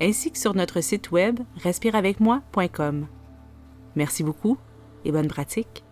[0.00, 3.06] ainsi que sur notre site web respireavecmoi.com.
[3.96, 4.56] Merci beaucoup
[5.04, 5.84] et bonne pratique.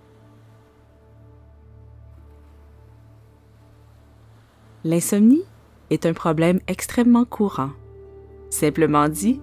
[4.84, 5.42] L'insomnie
[5.90, 7.70] est un problème extrêmement courant.
[8.50, 9.40] Simplement dit,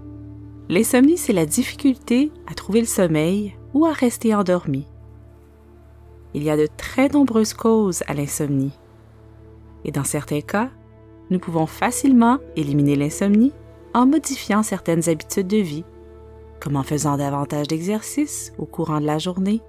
[0.70, 4.88] l'insomnie, c'est la difficulté à trouver le sommeil ou à rester endormi.
[6.34, 8.72] Il y a de très nombreuses causes à l'insomnie.
[9.84, 10.70] Et dans certains cas,
[11.30, 13.52] nous pouvons facilement éliminer l'insomnie
[13.94, 15.86] en modifiant certaines habitudes de vie,
[16.60, 19.62] comme en faisant davantage d'exercices au courant de la journée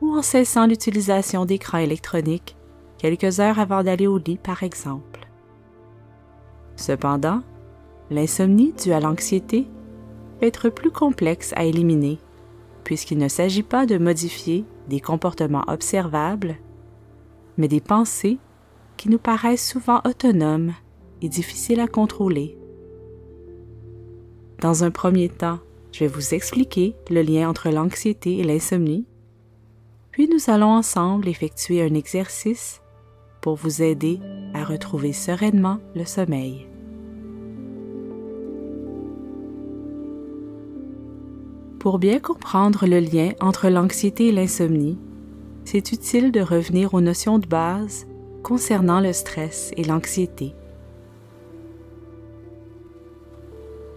[0.00, 2.56] ou en cessant l'utilisation d'écrans électroniques
[2.98, 5.26] quelques heures avant d'aller au lit, par exemple.
[6.76, 7.42] Cependant,
[8.10, 9.66] l'insomnie due à l'anxiété
[10.38, 12.18] peut être plus complexe à éliminer,
[12.84, 16.56] puisqu'il ne s'agit pas de modifier des comportements observables,
[17.58, 18.38] mais des pensées
[18.96, 20.72] qui nous paraissent souvent autonomes
[21.22, 22.56] et difficiles à contrôler.
[24.62, 25.58] Dans un premier temps,
[25.90, 29.06] je vais vous expliquer le lien entre l'anxiété et l'insomnie,
[30.12, 32.80] puis nous allons ensemble effectuer un exercice
[33.40, 34.20] pour vous aider
[34.54, 36.68] à retrouver sereinement le sommeil.
[41.80, 44.96] Pour bien comprendre le lien entre l'anxiété et l'insomnie,
[45.64, 48.06] c'est utile de revenir aux notions de base
[48.44, 50.54] concernant le stress et l'anxiété.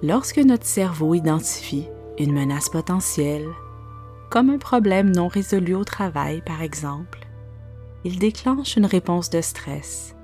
[0.08, 1.88] Lorsque notre cerveau identifie
[2.20, 3.48] une menace potentielle,
[4.30, 7.26] comme un problème non résolu au travail par exemple,
[8.04, 10.16] il déclenche une réponse de stress.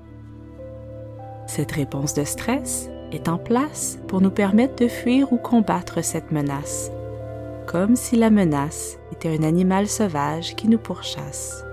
[1.48, 6.30] Cette réponse de stress est en place pour nous permettre de fuir ou combattre cette
[6.30, 6.92] menace,
[7.66, 11.64] comme si la menace était un animal sauvage qui nous pourchasse.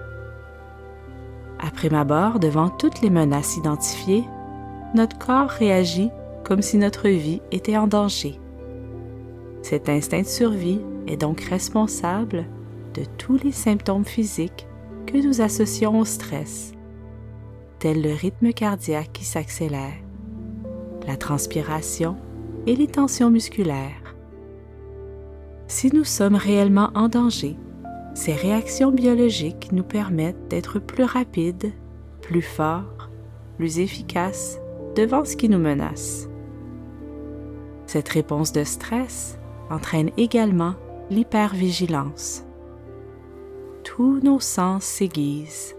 [1.59, 4.23] Après ma abord devant toutes les menaces identifiées,
[4.95, 6.09] notre corps réagit
[6.49, 8.39] comme si notre vie était en danger.
[9.61, 12.45] Cet instinct de survie est donc responsable
[12.95, 14.67] de tous les symptômes physiques
[15.05, 16.71] que nous associons au stress,
[17.77, 19.93] tels le rythme cardiaque qui s'accélère,
[21.07, 22.17] la transpiration
[22.65, 24.15] et les tensions musculaires.
[25.67, 27.57] Si nous sommes réellement en danger,
[28.15, 31.73] ces réactions biologiques nous permettent d'être plus rapides,
[32.21, 33.11] plus forts,
[33.57, 34.59] plus efficaces
[34.95, 36.28] devant ce qui nous menace.
[37.89, 39.39] Cette réponse de stress
[39.71, 40.75] entraîne également
[41.09, 42.45] l'hypervigilance.
[43.83, 45.75] Tous nos sens s'aiguisent,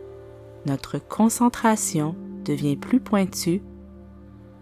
[0.66, 3.62] notre concentration devient plus pointue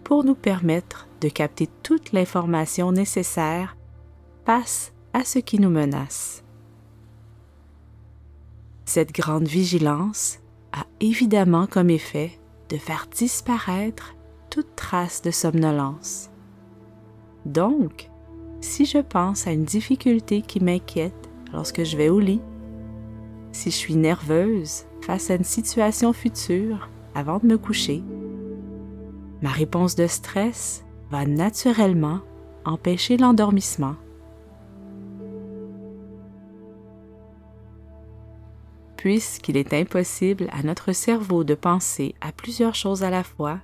[0.05, 3.79] pour nous permettre de capter toute l'information nécessaire
[4.45, 6.45] face à ce qui nous menace.
[8.85, 10.41] Cette grande vigilance
[10.75, 12.39] a évidemment comme effet
[12.69, 14.15] de faire disparaître
[14.51, 16.28] toute trace de somnolence.
[17.49, 18.11] Donc,
[18.61, 22.43] si je pense à une difficulté qui m'inquiète lorsque je vais au lit,
[23.53, 28.03] si je suis nerveuse face à une situation future avant de me coucher,
[29.41, 32.21] ma réponse de stress va naturellement
[32.67, 33.95] empêcher l'endormissement.
[38.99, 43.61] Puisqu'il est impossible à notre cerveau de penser à plusieurs choses à la fois,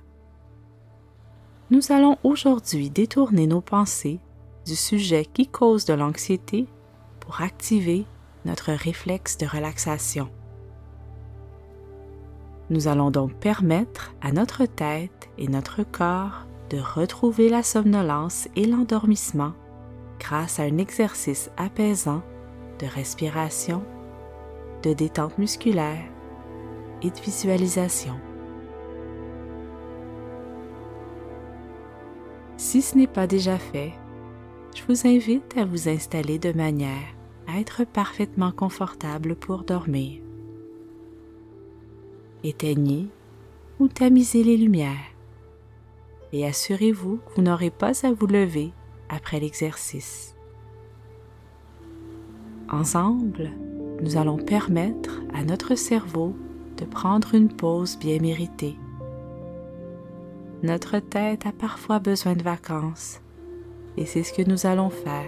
[1.71, 4.19] nous allons aujourd'hui détourner nos pensées
[4.65, 6.67] du sujet qui cause de l'anxiété
[7.19, 8.05] pour activer
[8.45, 10.29] notre réflexe de relaxation.
[12.69, 18.65] Nous allons donc permettre à notre tête et notre corps de retrouver la somnolence et
[18.65, 19.53] l'endormissement
[20.19, 22.21] grâce à un exercice apaisant
[22.79, 23.83] de respiration,
[24.83, 26.05] de détente musculaire
[27.01, 28.15] et de visualisation.
[32.57, 33.93] Si ce n'est pas déjà fait,
[34.75, 37.15] je vous invite à vous installer de manière
[37.47, 40.21] à être parfaitement confortable pour dormir.
[42.43, 43.07] Éteignez
[43.79, 45.15] ou tamisez les lumières
[46.31, 48.71] et assurez-vous que vous n'aurez pas à vous lever
[49.09, 50.35] après l'exercice.
[52.69, 53.51] Ensemble,
[54.01, 56.35] nous allons permettre à notre cerveau
[56.77, 58.75] de prendre une pause bien méritée
[60.63, 63.21] notre tête a parfois besoin de vacances
[63.97, 65.25] et c'est ce que nous allons faire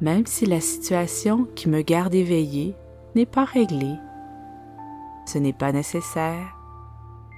[0.00, 2.74] même si la situation qui me garde éveillé
[3.14, 3.96] n'est pas réglée.
[5.26, 6.54] Ce n'est pas nécessaire,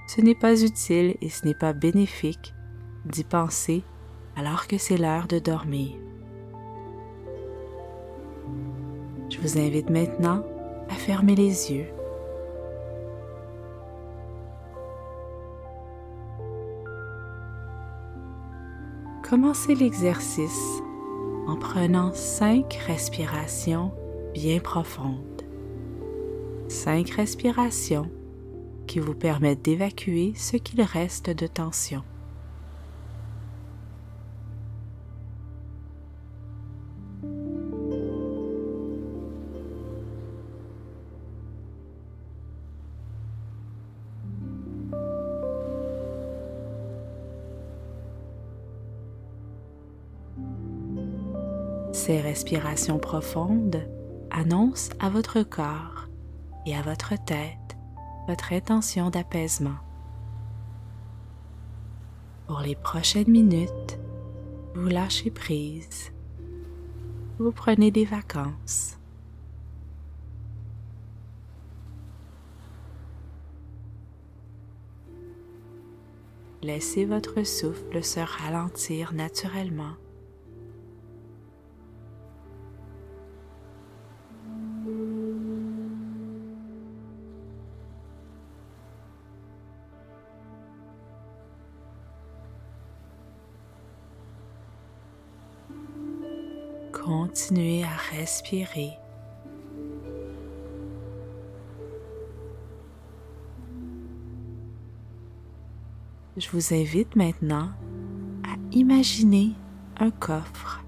[0.07, 2.53] ce n'est pas utile et ce n'est pas bénéfique
[3.05, 3.83] d'y penser
[4.35, 5.95] alors que c'est l'heure de dormir.
[9.29, 10.43] Je vous invite maintenant
[10.89, 11.87] à fermer les yeux.
[19.29, 20.81] Commencez l'exercice
[21.47, 23.91] en prenant cinq respirations
[24.33, 25.41] bien profondes.
[26.69, 28.09] Cinq respirations
[28.87, 32.03] qui vous permettent d'évacuer ce qu'il reste de tension.
[52.07, 53.85] Ces respirations profondes
[54.31, 56.07] annoncent à votre corps
[56.65, 57.75] et à votre tête
[58.29, 59.75] votre intention d'apaisement.
[62.47, 63.99] Pour les prochaines minutes,
[64.73, 66.13] vous lâchez prise.
[67.39, 68.97] Vous prenez des vacances.
[76.61, 79.95] Laissez votre souffle se ralentir naturellement
[97.37, 98.97] continuez à respirer.
[106.35, 107.69] Je vous invite maintenant
[108.43, 109.51] à imaginer
[109.99, 110.83] un coffre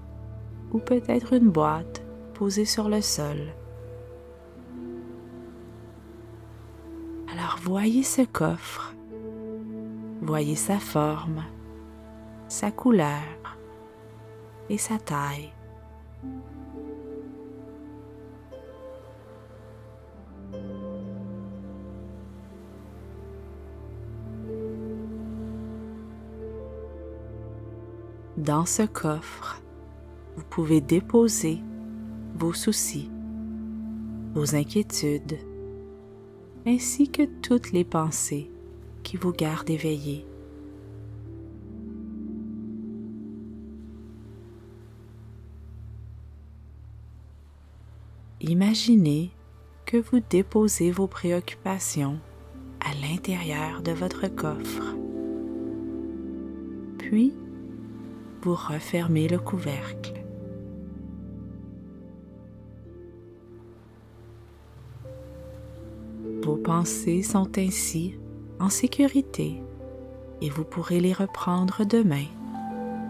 [0.72, 2.02] ou peut-être une boîte
[2.34, 3.54] posée sur le sol.
[7.32, 8.92] Alors voyez ce coffre,
[10.20, 11.44] voyez sa forme,
[12.48, 13.56] sa couleur
[14.68, 15.52] et sa taille.
[28.36, 29.60] Dans ce coffre,
[30.36, 31.58] vous pouvez déposer
[32.34, 33.10] vos soucis,
[34.34, 35.38] vos inquiétudes,
[36.66, 38.50] ainsi que toutes les pensées
[39.02, 40.29] qui vous gardent éveillé.
[48.50, 49.30] Imaginez
[49.86, 52.18] que vous déposez vos préoccupations
[52.80, 54.96] à l'intérieur de votre coffre.
[56.98, 57.32] Puis,
[58.42, 60.24] vous refermez le couvercle.
[66.42, 68.18] Vos pensées sont ainsi
[68.58, 69.62] en sécurité
[70.40, 72.26] et vous pourrez les reprendre demain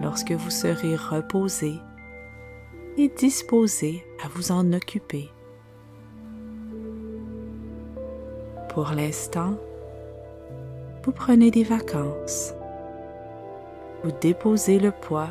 [0.03, 1.77] lorsque vous serez reposé
[2.99, 5.31] et disposé à vous en occuper.
[8.69, 9.57] Pour l'instant,
[11.03, 12.55] vous prenez des vacances.
[14.05, 15.31] Vous déposez le poids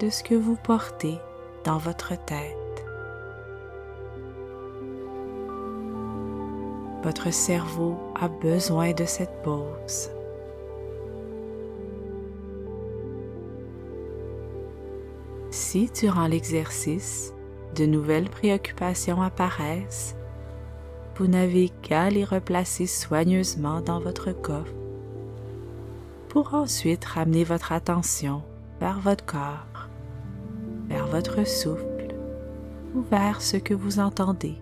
[0.00, 1.18] de ce que vous portez
[1.64, 2.56] dans votre tête.
[7.02, 10.10] Votre cerveau a besoin de cette pause.
[15.50, 17.32] Si durant l'exercice,
[17.74, 20.16] de nouvelles préoccupations apparaissent,
[21.16, 24.72] vous n'avez qu'à les replacer soigneusement dans votre coffre
[26.28, 28.42] pour ensuite ramener votre attention
[28.80, 29.88] vers votre corps,
[30.88, 32.14] vers votre souffle
[32.94, 34.56] ou vers ce que vous entendez.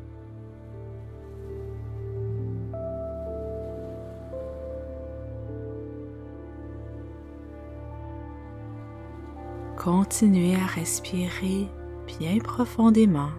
[9.76, 11.68] Continuez à respirer
[12.06, 13.30] bien profondément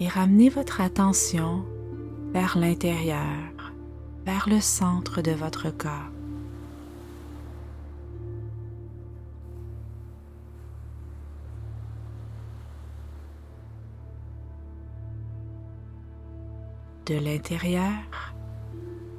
[0.00, 1.64] et ramenez votre attention
[2.32, 3.72] vers l'intérieur,
[4.26, 6.10] vers le centre de votre corps.
[17.06, 18.34] De l'intérieur,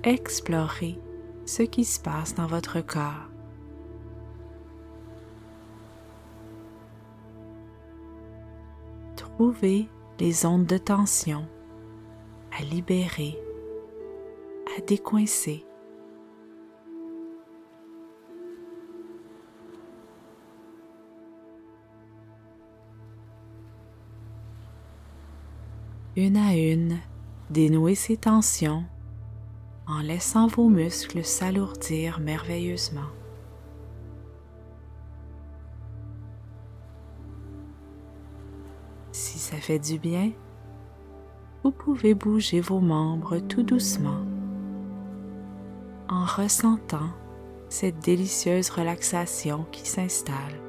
[0.03, 0.99] explorez
[1.45, 3.34] ce qui se passe dans votre corps.
[9.35, 11.45] trouver les ondes de tension
[12.57, 13.37] à libérer,
[14.77, 15.65] à décoincer.
[26.15, 26.99] Une à une,
[27.49, 28.85] dénouez ces tensions
[29.85, 33.24] en laissant vos muscles s'alourdir merveilleusement.
[39.65, 40.31] Fait du bien,
[41.63, 44.23] vous pouvez bouger vos membres tout doucement
[46.07, 47.09] en ressentant
[47.67, 50.64] cette délicieuse relaxation qui s'installe.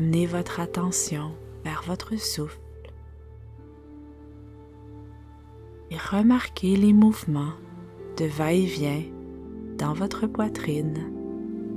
[0.00, 2.58] Ramenez votre attention vers votre souffle
[5.90, 7.52] et remarquez les mouvements
[8.16, 9.02] de va-et-vient
[9.76, 11.12] dans votre poitrine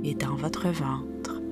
[0.04, 1.42] et dans votre ventre.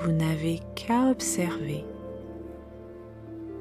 [0.00, 1.84] Vous n'avez qu'à observer.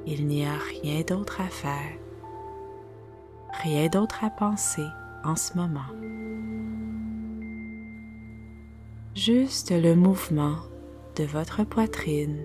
[0.08, 1.92] Il n'y a rien d'autre à faire,
[3.64, 4.86] rien d'autre à penser
[5.24, 5.92] en ce moment.
[9.16, 10.58] Juste le mouvement
[11.16, 12.38] de votre poitrine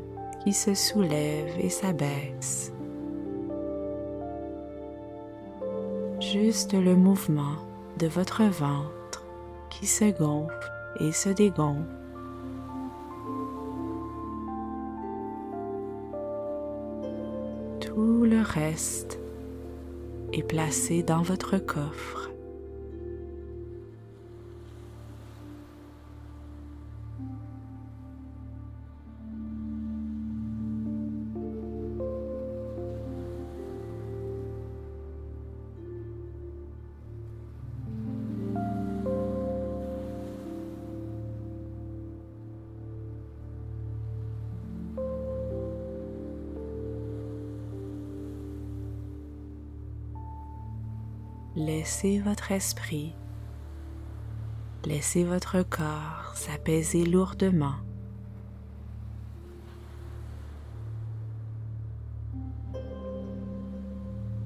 [0.44, 2.72] qui se soulève et s'abaisse.
[6.20, 7.56] Juste le mouvement
[7.98, 9.24] de votre ventre
[9.68, 11.96] qui se gonfle et se dégonfle.
[17.80, 19.19] Tout le reste
[20.32, 22.29] est placé dans votre coffre.
[51.80, 53.14] Laissez votre esprit,
[54.84, 57.76] laissez votre corps s'apaiser lourdement.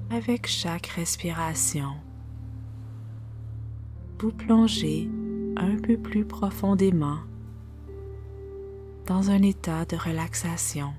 [0.09, 1.91] Avec chaque respiration,
[4.19, 5.09] vous plongez
[5.57, 7.19] un peu plus profondément
[9.07, 10.93] dans un état de relaxation.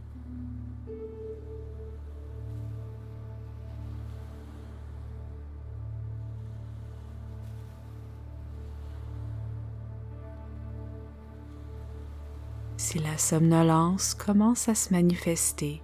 [12.79, 15.83] Si la somnolence commence à se manifester,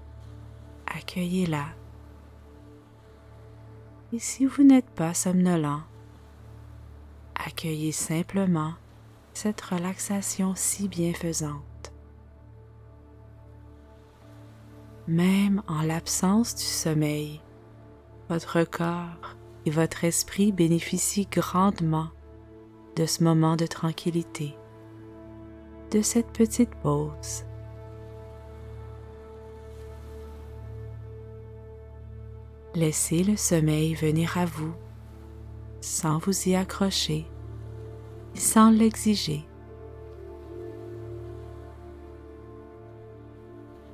[0.87, 1.66] accueillez-la.
[4.12, 5.84] Et si vous n'êtes pas somnolent,
[7.34, 8.75] accueillez simplement
[9.32, 11.92] cette relaxation si bienfaisante.
[15.08, 17.40] Même en l'absence du sommeil,
[18.28, 19.34] votre corps
[19.64, 22.08] et votre esprit bénéficient grandement
[22.96, 24.54] de ce moment de tranquillité
[25.92, 27.44] de cette petite pause.
[32.75, 34.75] Laissez le sommeil venir à vous
[35.80, 37.26] sans vous y accrocher
[38.34, 39.44] sans l'exiger.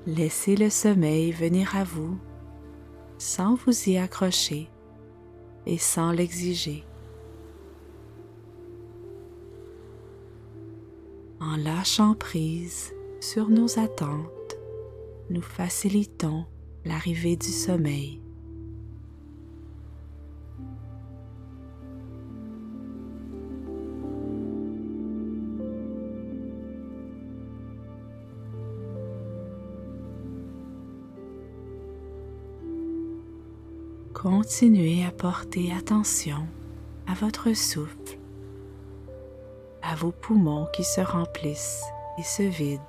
[0.06, 2.18] Laissez le sommeil venir à vous
[3.18, 4.70] sans vous y accrocher
[5.66, 6.87] et sans l'exiger.
[11.50, 14.58] En lâchant prise sur nos attentes,
[15.30, 16.44] nous facilitons
[16.84, 18.20] l'arrivée du sommeil.
[34.12, 36.46] Continuez à porter attention
[37.06, 38.18] à votre souffle
[39.90, 41.84] à vos poumons qui se remplissent
[42.18, 42.82] et se vident.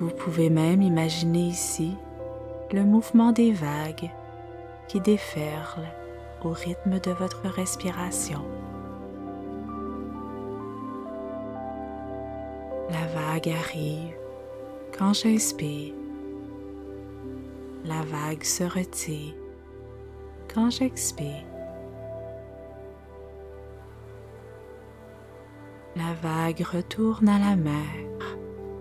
[0.00, 1.92] Vous pouvez même imaginer ici
[2.72, 4.10] le mouvement des vagues
[4.86, 5.88] qui déferlent
[6.44, 8.40] au rythme de votre respiration.
[12.90, 14.27] La vague arrive
[14.98, 15.94] quand j'inspire,
[17.84, 19.34] la vague se retire.
[20.52, 21.44] Quand j'expire,
[25.94, 27.84] la vague retourne à la mer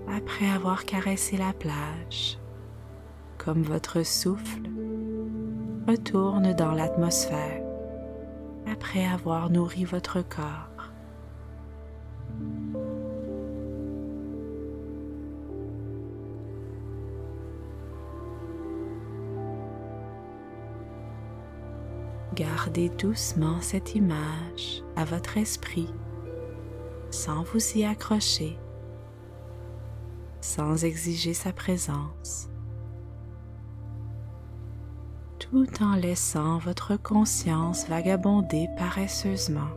[0.08, 2.40] après avoir caressé la plage,
[3.38, 4.70] comme votre souffle
[5.88, 7.64] retourne dans l'atmosphère
[8.70, 10.77] après avoir nourri votre corps.
[22.86, 25.92] Doucement cette image à votre esprit
[27.10, 28.56] sans vous y accrocher,
[30.42, 32.50] sans exiger sa présence,
[35.40, 39.72] tout en laissant votre conscience vagabonder paresseusement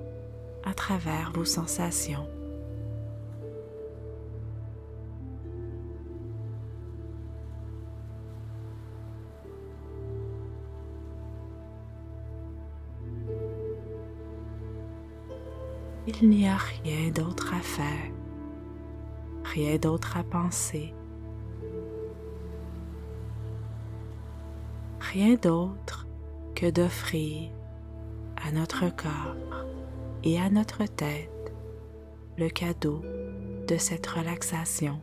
[0.64, 2.28] à travers vos sensations.
[16.20, 18.10] Il n'y a rien d'autre à faire,
[19.44, 20.94] rien d'autre à penser,
[25.00, 26.06] rien d'autre
[26.54, 27.50] que d'offrir
[28.44, 29.64] à notre corps
[30.24, 31.52] et à notre tête
[32.38, 33.02] le cadeau
[33.68, 35.00] de cette relaxation.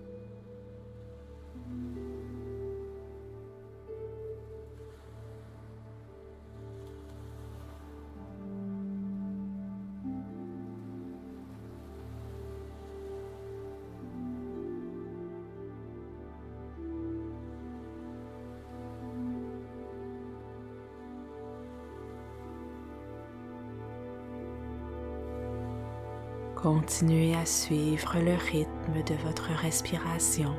[26.67, 30.53] Continuez à suivre le rythme de votre respiration.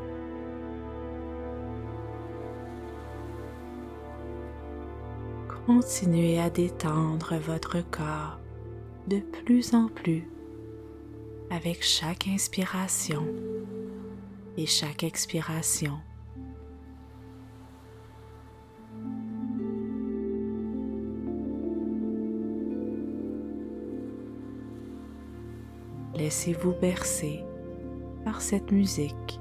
[5.66, 8.38] Continuez à détendre votre corps
[9.06, 10.26] de plus en plus
[11.50, 13.26] avec chaque inspiration
[14.56, 15.99] et chaque expiration.
[26.28, 27.43] Laissez-vous bercer
[28.23, 29.41] par cette musique.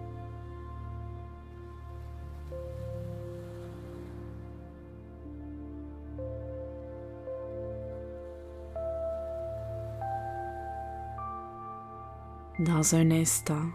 [12.57, 13.65] Dans un instant,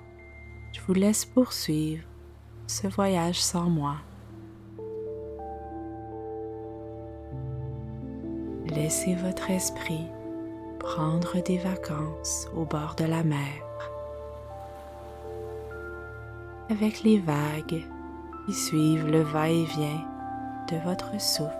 [0.72, 2.04] je vous laisse poursuivre
[2.66, 3.96] ce voyage sans moi.
[8.68, 10.06] Laissez votre esprit
[10.82, 13.62] prendre des vacances au bord de la mer,
[16.68, 17.84] avec les vagues
[18.46, 20.04] qui suivent le va-et-vient
[20.70, 21.50] de votre souffle.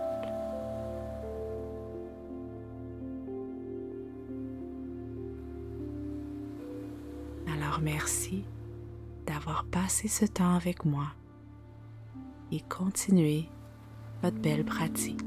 [7.47, 8.43] Alors merci
[9.25, 11.07] d'avoir passé ce temps avec moi
[12.51, 13.47] et continuez
[14.21, 15.21] votre belle pratique.